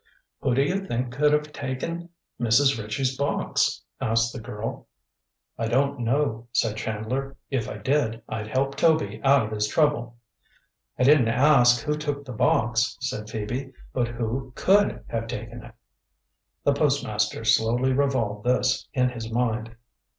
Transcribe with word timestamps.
"Who 0.41 0.55
do 0.55 0.63
you 0.63 0.87
think 0.87 1.11
could 1.13 1.31
have 1.31 1.53
taken 1.53 2.09
Mrs. 2.39 2.75
Ritchie's 2.81 3.15
box?" 3.15 3.83
asked 3.99 4.33
the 4.33 4.39
girl. 4.39 4.87
"I 5.59 5.67
don't 5.67 5.99
know," 5.99 6.47
said 6.53 6.75
Chandler. 6.77 7.37
"If 7.51 7.69
I 7.69 7.77
did, 7.77 8.23
I'd 8.27 8.47
help 8.47 8.73
Toby 8.75 9.21
out 9.23 9.45
of 9.45 9.51
his 9.51 9.67
trouble." 9.67 10.17
"I 10.97 11.03
didn't 11.03 11.27
ask 11.27 11.83
who 11.83 11.95
took 11.95 12.25
the 12.25 12.33
box," 12.33 12.97
said 12.99 13.29
Phoebe; 13.29 13.73
"but 13.93 14.07
who 14.07 14.53
could 14.55 15.03
have 15.09 15.27
taken 15.27 15.61
it." 15.65 15.75
The 16.63 16.73
postmaster 16.73 17.45
slowly 17.45 17.93
revolved 17.93 18.43
this 18.43 18.87
in 18.95 19.09
his 19.09 19.31
mind. 19.31 19.75